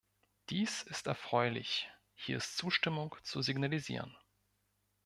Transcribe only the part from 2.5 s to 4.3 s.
Zustimmung zu signalisieren.